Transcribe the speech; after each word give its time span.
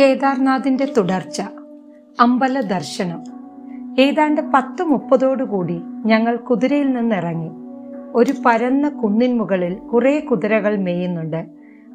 കേദാർനാഥിന്റെ 0.00 0.92
തുടർച്ച 0.96 1.42
അമ്പല 2.20 2.60
ദർശനം. 2.60 3.20
ഏതാണ്ട് 3.98 4.40
പത്ത് 4.54 4.82
മുപ്പതോടുകൂടി 4.82 5.82
ഞങ്ങൾ 6.04 6.36
കുതിരയിൽ 6.36 6.92
നിന്നിറങ്ങി. 6.92 7.50
ഒരു 8.14 8.32
പരന്ന 8.46 8.88
കുന്നിൻ 8.88 9.38
മുകളിൽ 9.38 9.74
കുറെ 9.74 10.20
കുതിരകൾ 10.20 10.76
മേയുന്നുണ്ട്. 10.76 11.46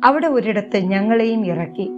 അവിടെ 0.04 0.28
ഒരിടത്ത് 0.28 0.78
ഞങ്ങളെയും 0.78 1.46
ഇറക്കി. 1.46 1.98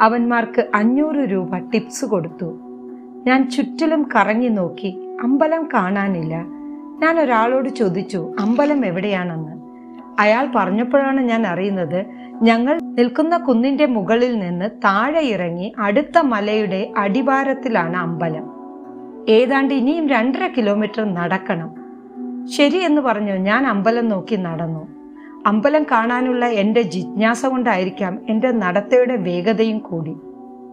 അവന്മാർക്ക് 0.00 0.66
അഞ്ഞൂറ് 0.74 1.16
രൂപ 1.16 1.58
ടിപ്സ് 1.58 2.04
കൊടുത്തു. 2.04 2.60
ഞാൻ 3.26 3.50
ചുറ്റിലും 3.50 4.08
കറങ്ങി 4.16 4.48
നോക്കി 4.48 5.16
അമ്പലം 5.22 5.68
കാണാനില്ല. 5.74 6.36
ഞാൻ 6.98 7.20
ഒരാളോട് 7.20 7.68
ചോദിച്ചു 7.68 8.34
അമ്പലം 8.38 8.86
എവിടെയാണെന്ന്? 8.86 9.52
അയാൾ 10.18 10.48
പറഞ്ഞപ്പോഴാണ് 10.54 11.20
ഞാൻ 11.20 11.46
അറിയുന്നത് 11.46 12.19
ഞങ്ങൾ 12.42 12.78
നിൽക്കുന്ന 12.82 13.36
കുന്നിന്റെ 13.36 13.86
മുകളിൽ 13.86 14.38
നിന്ന് 14.38 14.70
താഴെ 14.84 15.20
ഇറങ്ങി 15.20 15.72
അടുത്ത 15.78 16.18
മലയുടെ 16.18 16.92
അടിവാരത്തിലാണ് 16.96 17.96
അമ്പലം. 17.96 18.50
ഏതാണ്ട് 19.28 19.74
ഇനിയും 19.74 20.08
രണ്ടര 20.08 20.46
കിലോമീറ്റർ 20.46 21.14
നടക്കണം. 21.14 21.74
ശരി 22.46 22.78
എന്ന് 22.78 23.00
പറഞ്ഞു 23.00 23.32
ഞാൻ 23.32 23.66
അമ്പലം 23.66 24.08
നോക്കി 24.08 24.36
നടന്നു. 24.36 24.88
അമ്പലം 25.46 25.82
കാണാനുള്ള 25.82 26.46
എന്റെ 26.46 26.82
ജിജ്ഞാസ 26.82 27.46
കൊണ്ടായിരിക്കാം 27.46 28.18
എന്റെ 28.28 28.50
നടത്തയുടെ 28.52 29.16
വേഗതയും 29.16 29.78
കൂടി. 29.78 30.16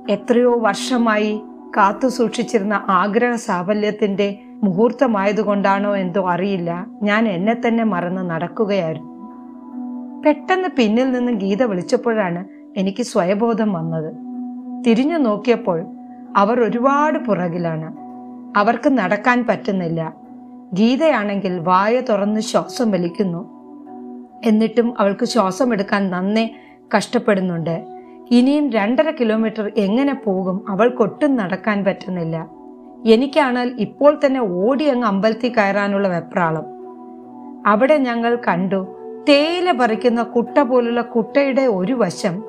എത്രയോ 0.09 0.59
വർഷമായി 0.59 1.41
കാത്തു 1.77 2.07
സൂക്ഷിച്ചിരുന്ന 2.07 2.81
ആഗ്രഹ 2.87 3.35
സാഫല്യത്തിന്റെ 3.35 4.39
മുഹൂർത്തമായതുകൊണ്ടാണോ 4.63 5.95
എന്തോ 5.95 6.29
അറിയില്ല. 6.29 6.85
ഞാൻ 7.01 7.27
എന്നെ 7.27 7.55
തന്നെ 7.67 7.83
മറന്ന് 7.83 8.29
നടക്കുകയായിരുന്നു. 8.29 9.16
പെട്ടെന്ന് 10.25 10.69
പിന്നിൽ 10.77 11.11
നിന്ന് 11.11 11.31
ഗീത 11.31 11.63
വിളിച്ചപ്പോഴാണ് 11.63 12.47
എനിക്ക് 12.77 13.03
സ്വയബോധം 13.03 13.73
വന്നത്. 13.73 14.13
തിരിഞ്ഞു 14.87 15.17
നോക്കിയപ്പോൾ 15.17 15.85
അവർ 16.37 16.63
ഒരുപാട് 16.63 17.19
പുറകിലാണ്. 17.19 17.97
അവർക്ക് 18.57 18.89
നടക്കാൻ 18.89 19.45
പറ്റുന്നില്ല. 19.49 20.13
ഗീതയാണെങ്കിൽ 20.73 21.59
വായ 21.59 21.99
തുറന്ന് 21.99 22.39
ശ്വാസം 22.39 22.91
വലിക്കുന്നു. 22.91 23.57
എന്നിട്ടും 24.45 24.93
അവൾക്ക് 24.99 25.25
ശ്വാസം 25.25 25.73
എടുക്കാൻ 25.73 26.09
നന്നേ 26.09 26.55
കഷ്ടപ്പെടുന്നുണ്ട്. 26.97 27.85
ഇനിയും 28.31 28.69
രണ്ടര 28.69 29.11
കിലോമീറ്റർ 29.11 29.71
എങ്ങനെ 29.77 30.13
പോകും? 30.13 30.65
അവൾക്കൊട്ടും 30.69 31.35
നടക്കാൻ 31.35 31.83
പറ്റുന്നില്ല. 31.83 32.49
എനിക്കാണാൽ 33.05 33.71
ഇപ്പോൾ 33.79 34.19
തന്നെ 34.25 34.39
ഓടി 34.39 34.85
അങ്ങ് 34.85 35.07
അമ്പലത്തിൽ 35.07 35.49
കയറാനുള്ള 35.49 36.07
വെപ്രാളം. 36.07 36.65
അവിടെ 37.67 37.97
ഞങ്ങൾ 37.97 38.37
കണ്ടു 38.47 38.96
തേയില 39.29 39.71
പറിക്കുന്ന 39.71 40.23
കുട്ട 40.23 40.59
പോലുള്ള 40.59 41.01
കുട്ടയുടെ 41.01 41.61
ഒരു 41.61 41.93
വശം 41.93 42.43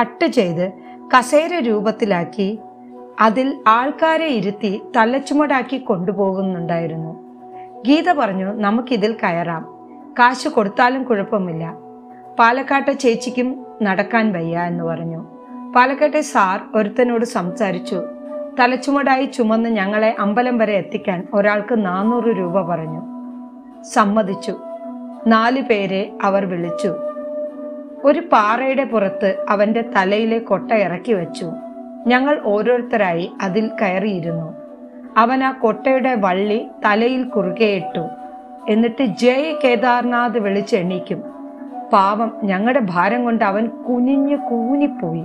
കട്ട് 0.00 0.26
ചെയ്ത് 0.26 0.72
കസേര 1.18 1.58
രൂപത്തിലാക്കി 1.58 2.58
അതിൽ 3.20 3.56
ആൾക്കാരെ 3.66 4.26
ഇരുത്തി 4.26 4.82
തലച്ചുമടാക്കി 4.96 5.78
കൊണ്ടുപോകുന്നുണ്ടായിരുന്നു. 5.78 7.12
ഗീത 7.86 8.12
പറഞ്ഞു 8.12 8.52
നമുക്കിതിൽ 8.52 9.12
കയറാം. 9.12 9.62
കാശ് 10.18 10.48
കൊടുത്താലും 10.48 11.02
കുഴപ്പമില്ല. 11.02 11.76
പാലക്കാട്ടെ 12.38 12.92
ചേച്ചിക്കും 12.92 13.66
നടക്കാൻ 13.82 14.32
വയ്യ 14.32 14.58
എന്ന് 14.58 14.84
പറഞ്ഞു. 14.84 15.26
പാലക്കാട്ടെ 15.76 16.20
സാർ 16.20 16.60
ഒരുത്തനോട് 16.74 17.24
സംസാരിച്ചു. 17.24 18.02
തലച്ചുമടായി 18.60 19.24
ചുമന്ന് 19.24 19.70
ഞങ്ങളെ 19.70 20.16
അമ്പലം 20.18 20.58
വരെ 20.58 20.72
എത്തിക്കാൻ 20.72 21.26
ഒരാൾക്ക് 21.34 21.86
നാനൂറ് 21.86 22.38
രൂപ 22.38 22.60
പറഞ്ഞു. 22.60 23.02
സമ്മതിച്ചു. 23.82 24.58
നാലു 25.26 25.60
പേരെ 25.60 26.12
അവർ 26.22 26.44
വിളിച്ചു. 26.44 26.94
ഒരു 28.04 28.20
പാറയുടെ 28.32 28.84
പുറത്ത് 28.84 29.44
അവന്റെ 29.48 29.82
തലയിലെ 29.96 30.38
കൊട്ട 30.38 30.72
ഇറക്കി 30.72 31.12
വെച്ചു. 31.12 31.52
ഞങ്ങൾ 32.06 32.40
ഓരോരുത്തരായി 32.44 33.32
അതിൽ 33.42 33.70
കയറിയിരുന്നു. 33.82 34.54
അവൻ 35.16 35.44
ആ 35.44 35.52
കൊട്ടയുടെ 35.52 36.14
വള്ളി 36.14 36.68
തലയിൽ 36.84 37.22
കുറുകെയിട്ടു 37.22 38.08
എന്നിട്ട് 38.68 39.04
ജയ് 39.04 39.54
കേദാർനാഥ് 39.64 40.38
വിളിച്ച് 40.38 40.76
എണീക്കും. 40.76 41.22
പാവം 41.92 42.32
ഞങ്ങളുടെ 42.42 42.80
ഭാരം 42.84 43.24
കൊണ്ട് 43.24 43.44
അവൻ 43.44 43.66
കുനിഞ്ഞു 43.66 44.36
കൂനിപ്പോയി. 44.36 45.24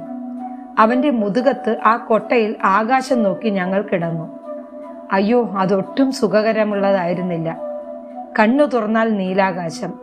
അവന്റെ 0.79 1.09
മുതുകത്ത് 1.09 1.77
ആ 1.85 1.97
കൊട്ടയിൽ 1.97 2.55
ആകാശം 2.63 3.23
നോക്കി 3.23 3.49
ഞങ്ങൾ 3.49 3.81
കിടന്നു. 3.81 4.39
അയ്യോ 5.11 5.49
അതൊട്ടും 5.57 6.11
സുഖകരമുള്ളതായിരുന്നില്ല. 6.11 7.64
കണ്ണു 8.39 8.63
തുറന്നാൽ 8.63 9.09
നീലാകാശം. 9.09 9.93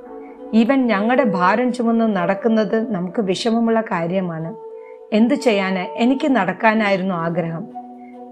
ഇവൻ 0.52 0.86
ഞങ്ങളുടെ 0.86 1.24
ഭാരം 1.24 1.72
ചുമന്ന് 1.72 2.16
നടക്കുന്നത് 2.16 2.94
നമുക്ക് 2.94 3.22
വിഷമമുള്ള 3.22 3.80
കാര്യമാണ്. 3.80 4.56
എന്തു 5.12 5.34
ചെയ്യാന് 5.34 5.78
എനിക്ക് 5.78 6.28
നടക്കാനായിരുന്നു 6.28 7.14
ആഗ്രഹം. 7.14 7.68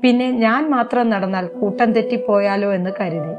പിന്നെ 0.03 0.31
ഞാൻ 0.31 0.71
മാത്രം 0.71 1.11
നടന്നാൽ 1.11 1.47
കൂട്ടം 1.47 1.93
തെറ്റിപ്പോയാലോ 1.93 2.73
എന്ന് 2.73 2.91
കരുതി. 3.01 3.35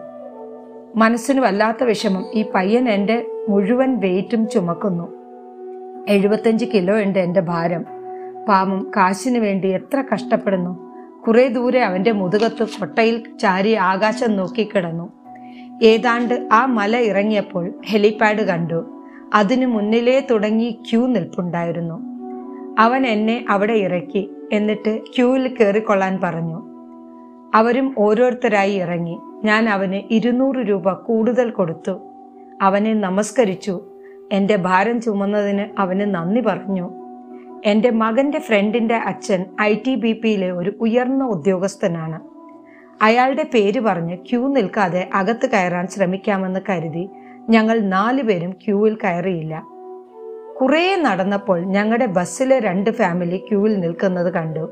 മനസ്സിന് 0.96 1.42
വല്ലാത്ത 1.42 1.84
വിഷമം 1.84 2.26
ഈ 2.34 2.46
പയ്യൻ 2.56 2.90
എന്റെ 2.90 3.26
മുഴുവൻ 3.50 4.00
വെയിറ്റും 4.00 4.50
ചുമക്കുന്നു. 4.50 5.12
എഴുപത്തഞ്ച് 6.10 6.66
കിലോ 6.66 7.00
ഉണ്ട് 7.00 7.20
എന്റെ 7.20 7.40
ഭാരം. 7.40 7.86
പാമം 8.50 8.92
കാശിന് 8.98 9.38
വേണ്ടി 9.38 9.68
എത്ര 9.68 10.04
കഷ്ടപ്പെടുന്നു. 10.14 10.92
കുറേ 11.28 11.48
ദൂരെ 11.48 11.82
അവന്റെ 11.82 12.12
മുതുകത്ത് 12.12 12.64
കൊട്ടയിൽ 12.64 13.24
ചാരി 13.42 13.74
ആകാശം 13.74 14.38
നോക്കി 14.38 14.70
കിടന്നു. 14.76 15.21
ഏതാണ്ട് 15.82 16.50
ആ 16.52 16.66
മല 16.66 16.98
ഇറങ്ങിയപ്പോൾ 16.98 17.74
ഹെലിപാഡ് 17.86 18.48
കണ്ടു. 18.48 18.86
അതിനു 19.34 19.66
മുന്നിലേ 19.66 20.28
തുടങ്ങി 20.32 20.80
ക്യൂ 20.90 21.08
നിൽപ്പുണ്ടായിരുന്നു. 21.08 22.02
അവൻ 22.80 23.08
എന്നെ 23.08 23.46
അവിടെ 23.50 23.74
ഇറക്കി 23.74 24.30
എന്നിട്ട് 24.52 25.00
ക്യൂവിൽ 25.16 25.56
കയറിക്കൊള്ളാൻ 25.56 26.20
പറഞ്ഞു. 26.24 26.72
അവരും 27.56 27.96
ഓരോരുത്തരായി 27.98 28.74
ഇറങ്ങി. 28.74 29.18
ഞാൻ 29.44 29.70
അവന് 29.70 30.14
ഇരുന്നൂറ് 30.14 30.56
രൂപ 30.56 30.94
കൂടുതൽ 30.94 31.50
കൊടുത്തു. 31.50 32.00
അവനെ 32.62 32.94
നമസ്കരിച്ചു. 32.94 33.82
എന്റെ 34.32 34.56
ഭാരം 34.56 35.02
ചുമന്നതിന് 35.02 35.82
അവന് 35.82 36.02
നന്ദി 36.02 36.42
പറഞ്ഞു. 36.42 36.90
എന്റെ 37.66 37.90
മകന്റെ 37.90 38.40
ഫ്രണ്ടിന്റെ 38.40 38.96
അച്ഛൻ 38.96 39.46
ഐ 39.62 39.76
ടി 39.88 39.96
ബി 39.96 40.14
പിയിലെ 40.14 40.52
ഒരു 40.52 40.74
ഉയർന്ന 40.82 41.24
ഉദ്യോഗസ്ഥനാണ്. 41.26 42.31
അയാളുടെ 43.02 43.44
പേര് 43.54 43.80
പറഞ്ഞ് 43.80 44.18
ക്യൂ 44.18 44.48
നിൽക്കാതെ 44.48 45.10
അകത്ത് 45.16 45.50
കയറാൻ 45.50 45.88
ശ്രമിക്കാമെന്ന് 45.88 46.60
കരുതി 46.70 47.10
ഞങ്ങൾ 47.50 47.80
നാലുപേരും 47.80 48.52
ക്യൂവിൽ 48.52 48.98
കയറിയില്ല. 49.04 49.64
കുറേ 50.62 50.96
നടന്നപ്പോൾ 50.96 51.60
ഞങ്ങളുടെ 51.60 52.06
ബസ്സിലെ 52.06 52.60
രണ്ട് 52.60 52.90
ഫാമിലി 52.90 53.38
ക്യൂവിൽ 53.38 53.80
നിൽക്കുന്നത് 53.80 54.34
കണ്ടു. 54.34 54.72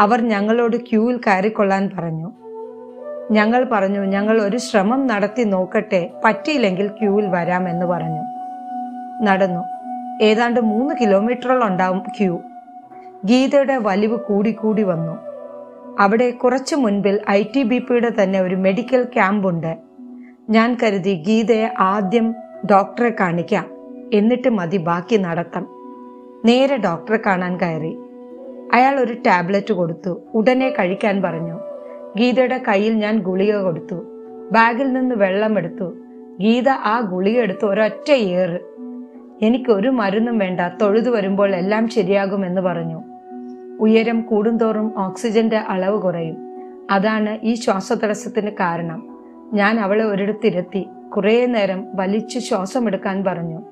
അവർ 0.00 0.20
ഞങ്ങളോട് 0.20 0.76
ക്യൂവിൽ 0.76 1.16
കയറിക്കൊള്ളാൻ 1.16 1.90
പറഞ്ഞു. 1.98 2.32
ഞങ്ങൾ 3.30 3.68
പറഞ്ഞു 3.72 4.00
ഞങ്ങൾ 4.00 4.42
ഒരു 4.42 4.56
ശ്രമം 4.56 5.06
നടത്തി 5.06 5.44
നോക്കട്ടെ 5.44 6.10
പറ്റിയില്ലെങ്കിൽ 6.24 6.86
ക്യൂവിൽ 6.86 7.26
വരാമെന്ന് 7.26 7.86
പറഞ്ഞു. 7.86 8.22
നടന്നു. 9.24 9.64
ഏതാണ്ട് 10.24 10.60
മൂന്ന് 10.60 10.94
കിലോമീറ്ററോളം 11.00 11.66
ഉണ്ടാവും 11.66 11.98
ക്യൂ. 11.98 12.38
ഗീതയുടെ 13.24 13.76
വലിവ് 13.76 14.16
കൂടിക്കൂടി 14.16 14.50
കൂടി 14.50 14.82
വന്നു. 14.82 15.35
അവിടെ 15.98 16.30
കുറച്ചു 16.30 16.76
മുൻപിൽ 16.76 17.20
ഐ 17.30 17.42
ടി 17.42 17.62
ബി 17.62 17.78
പിയുടെ 17.78 18.10
തന്നെ 18.22 18.40
ഒരു 18.40 18.54
മെഡിക്കൽ 18.54 19.02
ക്യാമ്പുണ്ട്. 19.02 19.76
ഞാൻ 20.50 20.76
കരുതി 20.82 21.24
ഗീതയെ 21.28 21.74
ആദ്യം 21.78 22.34
ഡോക്ടറെ 22.70 23.14
കാണിക്കാം. 23.20 23.66
എന്നിട്ട് 24.14 24.48
മതി 24.48 24.76
ബാക്കി 24.76 25.16
നടത്താം. 25.16 25.68
നേരെ 26.44 26.76
ഡോക്ടറെ 26.76 27.18
കാണാൻ 27.26 27.60
കയറി. 27.60 27.98
അയാൾ 28.72 29.00
ഒരു 29.00 29.12
ടാബ്ലറ്റ് 29.12 29.72
കൊടുത്തു. 29.72 30.20
ഉടനെ 30.34 30.70
കഴിക്കാൻ 30.70 31.22
പറഞ്ഞു. 31.22 31.60
ഗീതയുടെ 32.16 32.60
കയ്യിൽ 32.68 32.92
ഞാൻ 32.92 33.18
ഗുളിക 33.18 33.56
കൊടുത്തു. 33.56 34.04
ബാഗിൽ 34.52 34.92
നിന്ന് 34.92 35.14
വെള്ളം 35.14 35.58
എടുത്തു. 35.58 35.94
ഗീത 36.40 36.68
ആ 36.68 37.00
ഗുളിക 37.00 37.38
എടുത്ത് 37.38 37.64
ഒരൊറ്റ 37.64 38.10
ഏറ്. 38.10 38.60
എനിക്ക് 39.42 39.70
ഒരു 39.70 39.88
മരുന്നും 39.88 40.38
വേണ്ട. 40.38 40.60
തൊഴുതു 40.82 41.10
വരുമ്പോൾ 41.10 41.54
എല്ലാം 41.54 41.88
ശരിയാകുമെന്ന് 41.88 42.60
പറഞ്ഞു. 42.60 43.02
ഉയരം 43.80 44.22
കൂടുന്തോറും 44.22 44.94
ഓക്സിജന്റെ 44.98 45.56
അളവ് 45.56 46.02
കുറയും. 46.02 46.36
അതാണ് 46.90 47.38
ഈ 47.42 47.54
ശ്വാസതടസ്സത്തിന് 47.54 48.50
കാരണം. 48.50 49.18
ഞാൻ 49.52 49.80
അവളെ 49.80 50.04
ഒരിടത്തിരുത്തി 50.04 50.86
കുറേ 51.16 51.46
നേരം 51.46 51.86
വലിച്ചു 51.94 52.38
ശ്വാസം 52.38 52.86
എടുക്കാൻ 52.86 53.24
പറഞ്ഞു. 53.24 53.62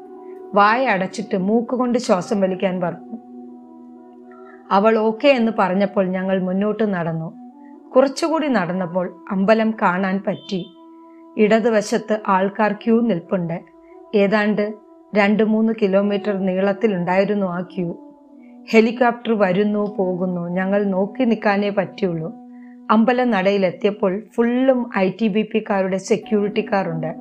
വായ 0.55 0.87
അടച്ചിട്ട് 0.87 1.37
മൂക്കുകൊണ്ട് 1.39 1.99
ശ്വാസം 1.99 2.41
വലിക്കാൻ 2.41 2.81
പറഞ്ഞു. 2.81 3.19
അവൾ 4.71 4.99
ഓക്കെ 4.99 5.29
എന്ന് 5.29 5.53
പറഞ്ഞപ്പോൾ 5.59 6.07
ഞങ്ങൾ 6.07 6.43
മുന്നോട്ട് 6.43 6.95
നടന്നു. 6.95 7.35
കുറച്ചുകൂടി 7.91 8.49
നടന്നപ്പോൾ 8.49 9.25
അമ്പലം 9.31 9.75
കാണാൻ 9.83 10.23
പറ്റി. 10.27 10.77
ഇടതുവശത്ത് 11.37 12.21
ആൾക്കാർ 12.29 12.73
ക്യൂ 12.73 13.01
നിൽപ്പുണ്ട്. 13.01 13.61
ഏതാണ്ട് 14.15 14.75
രണ്ട് 15.15 15.43
മൂന്ന് 15.43 15.73
കിലോമീറ്റർ 15.83 16.39
നീളത്തിലുണ്ടായിരുന്നു 16.39 17.47
ആ 17.47 17.61
ക്യൂ. 17.61 18.14
ഹെലികോപ്റ്റർ 18.71 19.39
വരുന്നു 19.39 19.95
പോകുന്നു. 19.99 20.49
ഞങ്ങൾ 20.49 20.85
നോക്കി 20.85 21.25
നിൽക്കാനേ 21.25 21.71
പറ്റുള്ളൂ. 21.71 22.33
അമ്പലം 22.91 23.31
നടയിലെത്തിയപ്പോൾ 23.31 24.23
ഫുള്ളും 24.35 24.91
ഐ 24.99 25.11
ടി 25.21 25.29
ബി 25.29 25.43
പിക്കാരുടെ 25.53 25.97
സെക്യൂരിറ്റിക്കാരുണ്ട് 25.97 27.15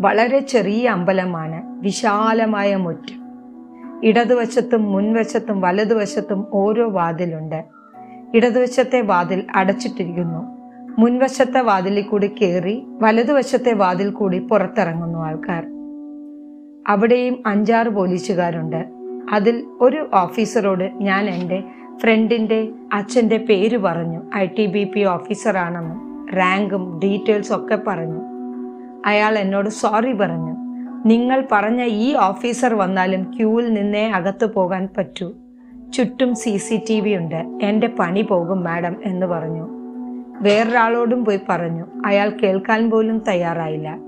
വളരെ 0.00 0.38
ചെറിയ 0.38 0.88
അമ്പലമാണ്. 0.88 1.80
വിശാലമായ 1.80 2.76
മുറ്റം. 2.76 3.22
ഇടതുവശത്തും 4.04 4.92
മുൻവശത്തും 4.92 5.60
വലതുവശത്തും 5.60 6.46
ഓരോ 6.52 6.90
വാതിലുണ്ട്. 6.90 7.64
ഇടതുവശത്തെ 8.34 9.00
വാതിൽ 9.00 9.44
അടച്ചിട്ടിരിക്കുന്നു. 9.54 10.62
മുൻവശത്തെ 11.00 11.60
വാതിലിൽ 11.60 12.02
കൂടി 12.02 12.26
കയറി 12.26 12.82
വലതുവശത്തെ 12.86 13.72
വാതിൽ 13.72 14.10
കൂടി 14.10 14.38
പുറത്തിറങ്ങുന്നു 14.38 15.18
ആൾക്കാർ. 15.18 15.66
അവിടെയും 16.88 17.42
അഞ്ചാറ് 17.46 17.88
പോലീസുകാരുണ്ട്. 17.88 18.91
അതിൽ 19.32 19.64
ഒരു 19.80 20.10
ഓഫീസറോട് 20.14 20.90
ഞാൻ 20.94 21.28
എന്റെ 21.28 21.64
ഫ്രണ്ടിന്റെ 22.00 22.68
അച്ഛന്റെ 22.92 23.36
പേര് 23.36 23.78
പറഞ്ഞു. 23.78 24.22
ഐ 24.36 24.46
ടി 24.46 24.66
ബി 24.66 24.84
പി 24.84 25.04
ഓഫീസറാണെന്നും 25.04 26.26
റാങ്കും 26.34 27.00
ഡീറ്റെയിൽസും 27.04 27.56
ഒക്കെ 27.56 27.78
പറഞ്ഞു. 27.86 28.20
അയാൾ 29.06 29.38
എന്നോട് 29.38 29.68
സോറി 29.68 30.12
പറഞ്ഞു. 30.12 30.56
നിങ്ങൾ 31.06 31.44
പറഞ്ഞ 31.52 31.84
ഈ 31.84 32.14
ഓഫീസർ 32.14 32.74
വന്നാലും 32.74 33.22
ക്യൂവിൽ 33.22 33.74
നിന്നേ 33.74 34.10
അകത്തു 34.10 34.46
പോകാൻ 34.46 34.88
പറ്റൂ. 34.98 35.32
ചുറ്റും 35.94 36.34
സി 36.34 36.56
സി 36.56 36.80
ടി 36.90 37.00
വി 37.00 37.14
ഉണ്ട്. 37.14 37.58
എന്റെ 37.62 37.86
പണി 37.86 38.20
പോകും 38.20 38.64
മാഡം 38.64 38.96
എന്ന് 39.04 39.26
പറഞ്ഞു. 39.26 39.68
വേറൊരാളോടും 40.40 41.24
പോയി 41.24 41.40
പറഞ്ഞു. 41.48 41.84
അയാൾ 42.06 42.30
കേൾക്കാൻ 42.30 42.90
പോലും 42.90 43.22
തയ്യാറായില്ല. 43.28 43.98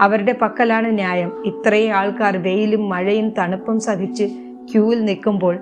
അവരുടെ 0.00 0.34
പക്കലാണ് 0.42 0.94
ന്യായം. 0.94 1.46
ഇത്രയും 1.46 1.92
ആൾക്കാർ 1.92 2.36
വെയിലും 2.36 2.88
മഴയും 2.88 3.30
തണുപ്പും 3.30 3.80
സഹിച്ച് 3.80 4.43
ക്യൂവിൽ 4.72 5.04
നിൽക്കുമ്പോൾ 5.04 5.58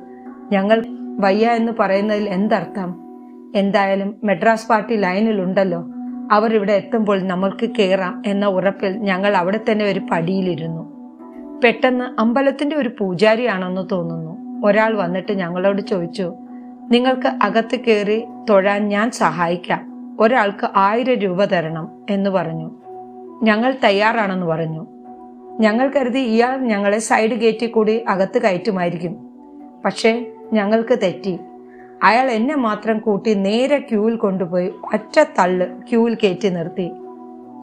ഞങ്ങൾ 0.52 0.84
വയ്യ 1.19 1.46
എന്ന് 1.46 1.72
പറയുന്നതിൽ 1.78 2.28
എന്തർത്ഥം? 2.28 2.94
എന്തായാലും 3.54 4.14
മെഡ്രാസ് 4.25 4.69
പാർട്ടി 4.69 4.96
ലൈനിലുണ്ടല്ലോ 4.96 5.84
അവർ 6.32 6.54
ഇവിടെ 6.54 6.72
എത്തുമ്പോൾ 6.72 7.22
നമ്മൾക്ക് 7.22 7.70
കയറാം 7.78 8.22
എന്ന 8.26 8.46
ഉറപ്പിൽ 8.46 8.96
ഞങ്ങൾ 8.96 9.37
അവിടെ 9.37 9.60
തന്നെ 9.70 9.84
ഒരു 9.84 10.00
പടിയിലിരുന്നു. 10.10 10.93
പെട്ടെന്ന് 11.64 12.20
അമ്പലത്തിന്റെ 12.20 12.76
ഒരു 12.76 12.90
പൂജാരിയാണെന്ന് 12.99 13.88
തോന്നുന്നു. 13.93 14.66
ഒരാൾ 14.66 14.96
വന്നിട്ട് 14.96 15.32
ഞങ്ങളോട് 15.32 15.82
ചോദിച്ചു 15.82 16.34
നിങ്ങൾക്ക് 16.90 17.26
അകത്ത് 17.26 17.81
കയറി 17.81 18.25
തൊഴാൻ 18.50 18.88
ഞാൻ 18.88 19.10
സഹായിക്കാം. 19.10 20.16
ഒരാൾക്ക് 20.20 20.69
ആയിരം 20.76 21.14
രൂപ 21.14 21.44
തരണം 21.44 21.88
എന്ന് 22.10 22.31
പറഞ്ഞു. 22.31 22.70
ഞങ്ങൾ 23.43 23.75
തയ്യാറാണെന്ന് 23.84 24.46
പറഞ്ഞു. 24.46 24.87
ഞങ്ങൾ 25.60 25.90
കരുതി 25.96 26.19
ഇയാൾ 26.19 26.56
ഞങ്ങളെ 26.56 26.99
സൈഡ് 26.99 27.31
ഗേറ്റിൽ 27.31 27.66
കൂടി 27.66 28.04
അകത്ത് 28.08 28.43
കയറ്റുമായിരിക്കും. 28.43 29.31
പക്ഷേ 29.84 30.26
ഞങ്ങൾക്ക് 30.52 30.99
തെറ്റി. 31.02 31.38
അയാൾ 32.02 32.31
എന്നെ 32.31 32.56
മാത്രം 32.56 32.99
കൂട്ടി 32.99 33.34
നേരെ 33.34 33.78
ക്യൂവിൽ 33.78 34.16
കൊണ്ടുപോയി 34.16 34.72
ഒറ്റ 34.94 35.22
തള്ള് 35.38 35.66
ക്യൂവിൽ 35.90 36.14
കയറ്റി 36.14 36.49
നിർത്തി. 36.49 36.93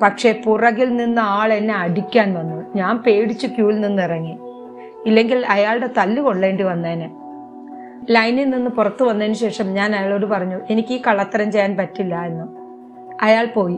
പക്ഷേ 0.04 0.42
പുറകിൽ 0.46 0.96
നിന്ന് 0.96 1.22
ആൾ 1.22 1.54
എന്നെ 1.54 1.76
അടിക്കാൻ 1.76 2.34
വന്നു. 2.34 2.66
ഞാൻ 2.76 2.98
പേടിച്ച് 2.98 3.48
ക്യൂവിൽ 3.48 3.82
നിന്ന് 3.82 4.04
ഇറങ്ങി. 4.04 4.38
ഇല്ലെങ്കിൽ 5.06 5.46
അയാളുടെ 5.46 5.90
തല്ല് 5.98 6.22
കൊള്ളേണ്ടി 6.22 6.64
വന്നേനെ. 6.64 7.12
ലൈനിൽ 8.10 8.50
നിന്ന് 8.50 8.70
പുറത്തു 8.70 9.04
വന്നതിന് 9.04 9.34
ശേഷം 9.34 9.74
ഞാൻ 9.74 9.96
അയാളോട് 9.96 10.26
പറഞ്ഞു 10.26 10.60
എനിക്ക് 10.70 10.94
ഈ 10.94 11.02
കള്ളത്തരം 11.08 11.52
ചെയ്യാൻ 11.52 11.78
പറ്റില്ല 11.78 12.26
എന്ന്. 12.26 12.48
അയാൾ 13.22 13.46
പോയി. 13.46 13.78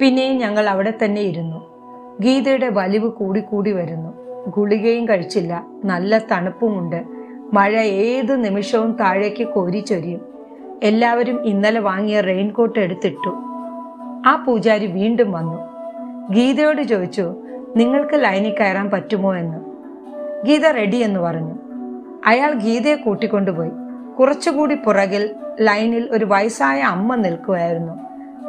പിന്നെയും 0.00 0.38
ഞങ്ങൾ 0.38 0.68
അവിടെ 0.68 0.92
തന്നെ 1.04 1.20
ഇരുന്നു. 1.20 1.77
ഗീതയുടെ 2.20 2.68
വലിവ് 2.68 3.08
കൂടിക്കൂടി 3.08 3.40
കൂടി 3.40 3.72
വരുന്നു. 3.72 4.14
ഗുളികയും 4.48 5.08
കഴിച്ചില്ല. 5.08 5.66
നല്ല 5.84 6.18
തണുപ്പുമുണ്ട്. 6.18 7.04
മഴ 7.52 7.80
ഏത് 7.80 8.44
നിമിഷവും 8.44 8.92
താഴേക്ക് 8.92 9.48
കോരിച്ചൊരിയും. 9.48 10.20
എല്ലാവരും 10.82 11.46
ഇന്നലെ 11.46 11.80
വാങ്ങിയ 11.80 12.20
റെയിൻകോട്ട് 12.20 12.78
എടുത്തിട്ടു. 12.78 13.28
ആ 14.26 14.44
പൂജാരി 14.46 14.86
വീണ്ടും 14.86 15.32
വന്നു. 15.32 15.58
ഗീതയോട് 16.32 16.82
ചോദിച്ചു 16.82 17.34
നിങ്ങൾക്ക് 17.76 18.14
ലൈനിൽ 18.14 18.54
കയറാൻ 18.60 18.90
പറ്റുമോ 18.90 19.34
എന്ന്? 19.34 19.58
ഗീത 20.46 20.66
റെഡി 20.66 20.96
എന്ന് 20.96 21.20
പറഞ്ഞു. 21.20 21.54
അയാൾ 22.26 22.52
ഗീതയെ 22.52 22.94
കൂട്ടിക്കൊണ്ടുപോയി. 22.94 23.70
കുറച്ചുകൂടി 24.18 24.74
പുറകിൽ 24.74 25.30
ലൈനിൽ 25.60 26.08
ഒരു 26.12 26.24
വയസ്സായ 26.24 26.80
അമ്മ 26.80 27.14
നിൽക്കുമായിരുന്നു 27.14 27.92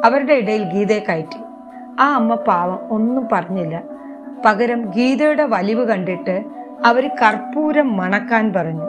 അവരുടെ 0.04 0.34
ഇടയിൽ 0.34 0.62
ഗീതയെ 0.62 0.98
കയറ്റി. 0.98 1.49
ആ 2.00 2.06
അമ്മ 2.20 2.34
പാവം 2.48 2.80
ഒന്നും 2.96 3.24
പറഞ്ഞില്ല. 3.32 3.76
പകരം 4.44 4.80
ഗീതയുടെ 4.96 5.44
വലിവ് 5.54 5.84
കണ്ടിട്ട് 5.90 6.36
അവർ 6.88 7.04
കർപ്പൂരം 7.22 7.88
മണക്കാൻ 7.96 8.44
പറഞ്ഞു. 8.56 8.86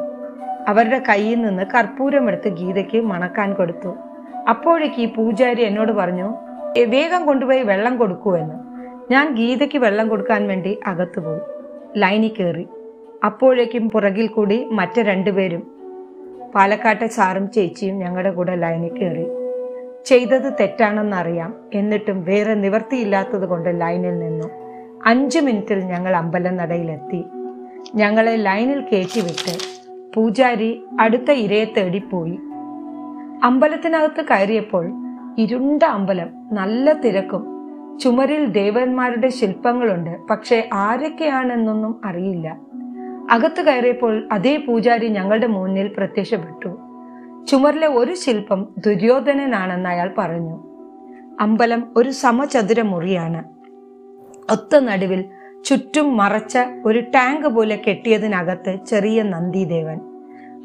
അവരുടെ 0.67 0.99
കയ്യിൽ 1.09 1.39
നിന്ന് 1.41 1.63
കർപ്പൂരം 1.73 2.27
എടുത്ത് 2.29 2.49
ഗീതയ്ക്ക് 2.59 2.99
മണക്കാൻ 3.11 3.49
കൊടുത്തു. 3.53 3.91
അപ്പോഴേക്ക് 4.49 5.01
ഈ 5.05 5.07
പൂജാരി 5.15 5.61
എന്നോട് 5.69 5.91
പറഞ്ഞു 5.91 6.27
വേഗം 6.93 7.21
കൊണ്ടുപോയി 7.25 7.63
വെള്ളം 7.71 7.97
കൊടുക്കൂ 7.97 8.31
എന്ന് 8.35 8.57
ഞാൻ 9.13 9.25
ഗീതയ്ക്ക് 9.39 9.77
വെള്ളം 9.77 10.07
കൊടുക്കാൻ 10.09 10.41
വേണ്ടി 10.47 10.71
അകത്തു 10.91 11.19
പോയി 11.19 11.41
ലൈനിൽ 12.01 12.31
കയറി. 12.37 12.65
അപ്പോഴേക്കും 13.25 13.85
പുറകിൽ 13.89 14.27
കൂടി 14.27 14.57
മറ്റു 14.79 15.01
രണ്ടുപേരും 15.01 15.63
പാലക്കാട്ടെ 16.55 17.07
സാറും 17.07 17.45
ചേച്ചിയും 17.55 17.95
ഞങ്ങളുടെ 17.97 18.31
കൂടെ 18.37 18.55
ലൈനിൽ 18.55 18.93
കയറി. 18.99 19.25
ചെയ്തത് 20.05 20.53
തെറ്റാണെന്നറിയാം. 20.59 21.53
എന്നിട്ടും 21.73 22.23
വേറെ 22.23 22.53
നിവർത്തിയില്ലാത്തത് 22.53 23.49
കൊണ്ട് 23.49 23.81
ലൈനിൽ 23.81 24.19
നിന്നു. 24.19 24.47
അഞ്ച് 25.05 25.39
മിനിറ്റിൽ 25.39 25.79
ഞങ്ങൾ 25.79 26.15
അമ്പലനടയിലെത്തി. 26.15 27.23
ഞങ്ങളെ 27.95 28.35
ലൈനിൽ 28.35 28.81
കയറ്റിവിട്ട് 28.81 29.57
പൂജാരി 30.13 30.83
അടുത്ത 30.99 31.31
ഇരയെ 31.31 31.65
തേടിപ്പോയി. 31.77 32.39
അമ്പലത്തിനകത്ത് 33.43 34.25
കയറിയപ്പോൾ 34.25 34.91
ഇരുണ്ട 35.37 35.83
അമ്പലം 35.83 36.29
നല്ല 36.51 36.93
തിരക്കും. 36.93 37.61
ചുമരിൽ 37.99 38.45
ദേവന്മാരുടെ 38.45 39.27
ശില്പങ്ങളുണ്ട് 39.27 40.27
പക്ഷേ 40.29 40.69
ആരൊക്കെയാണെന്നൊന്നും 40.73 42.01
അറിയില്ല. 42.05 42.57
അകത്ത് 43.31 43.61
കയറിയപ്പോൾ 43.61 44.27
അതേ 44.31 44.57
പൂജാരി 44.57 45.07
ഞങ്ങളുടെ 45.07 45.47
മുന്നിൽ 45.47 45.87
പ്രത്യക്ഷപ്പെട്ടു. 45.97 46.77
ചുമരിലെ 47.47 47.87
ഒരു 47.87 48.15
ശില്പം 48.15 48.67
ദുര്യോധനനാണെന്ന് 48.85 49.89
അയാൾ 49.89 50.13
പറഞ്ഞു. 50.17 50.63
അമ്പലം 51.39 51.93
ഒരു 51.97 52.09
സമചതുര 52.09 52.81
മുറിയാണ് 52.81 53.43
ഒത്ത 54.51 54.79
നടുവിൽ 54.79 55.25
ചുറ്റും 55.65 56.17
മറച്ച 56.17 56.57
ഒരു 56.85 56.99
ടാങ്ക് 56.99 57.47
പോലെ 57.47 57.81
കെട്ടിയതിനകത്ത് 57.87 58.79
ചെറിയ 58.87 59.23
നന്ദിദേവൻ. 59.23 59.99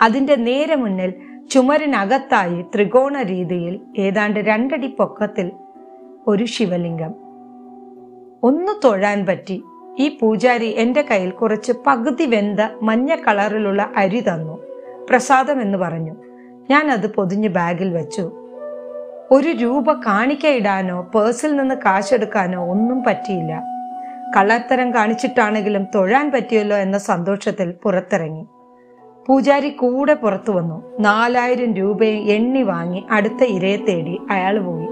അതിന്റെ 0.03 0.37
നേരെ 0.37 0.77
മുന്നിൽ 0.77 1.15
ചുമരിനകത്തായി 1.51 2.63
ത്രികോണ 2.75 3.23
രീതിയിൽ 3.23 3.81
ഏതാണ്ട് 3.99 4.41
രണ്ടടി 4.41 4.87
പൊക്കത്തിൽ 4.87 5.53
ഒരു 6.27 6.45
ശിവലിംഗം. 6.45 7.15
ഒന്ന് 8.43 8.81
തൊഴാൻ 8.85 9.27
പറ്റി. 9.27 9.63
ഈ 9.99 10.19
പൂജാരി 10.23 10.67
എന്റെ 10.67 11.03
കയ്യിൽ 11.03 11.31
കുറച്ച് 11.31 11.73
പകുതി 11.87 12.27
വെന്ത 12.27 12.61
മഞ്ഞ 12.83 13.15
കളറിലുള്ള 13.15 13.91
അരി 13.97 14.21
തന്നു. 14.21 14.59
പ്രസാദം 15.11 15.63
എന്ന് 15.63 15.79
പറഞ്ഞു. 15.79 16.26
ഞാൻ 16.71 16.91
അത് 16.91 17.15
പൊതിഞ്ഞ് 17.15 17.49
ബാഗിൽ 17.49 17.93
വെച്ചു. 17.93 18.33
ഒരു 19.31 19.49
രൂപ 19.49 19.93
കാണിക്ക 19.93 20.47
ഇടാനോ 20.47 21.03
പേഴ്സിൽ 21.03 21.57
നിന്ന് 21.57 21.75
കാശെടുക്കാനോ 21.75 22.67
ഒന്നും 22.71 23.05
പറ്റിയില്ല. 23.05 23.63
കള്ളത്തരം 24.37 24.95
കാണിച്ചിട്ടാണെങ്കിലും 24.95 25.87
തൊഴാൻ 25.95 26.31
പറ്റിയല്ലോ 26.31 26.77
എന്ന 26.77 26.99
സന്തോഷത്തിൽ 26.99 27.73
പുറത്തിറങ്ങി. 27.73 28.47
പൂജാരി 29.29 29.69
കൂടെ 29.69 30.15
പുറത്തു 30.15 30.53
വന്നു. 30.53 31.01
നാലായിരം 31.01 31.75
രൂപയും 31.75 32.23
എണ്ണി 32.23 32.63
വാങ്ങി 32.63 33.07
അടുത്ത 33.11 33.45
ഇരയെ 33.45 33.77
തേടി 33.77 34.21
അയാൾ 34.31 34.59
പോയി. 34.59 34.89